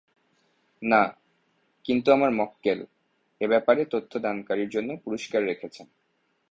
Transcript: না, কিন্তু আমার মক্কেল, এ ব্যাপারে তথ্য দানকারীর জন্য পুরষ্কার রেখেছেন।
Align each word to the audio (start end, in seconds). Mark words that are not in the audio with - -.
না, 0.81 1.01
কিন্তু 1.85 2.07
আমার 2.11 2.31
মক্কেল, 2.31 2.79
এ 3.41 3.45
ব্যাপারে 3.47 3.81
তথ্য 3.85 4.11
দানকারীর 4.19 4.69
জন্য 4.69 4.89
পুরষ্কার 5.03 5.41
রেখেছেন। 5.45 5.87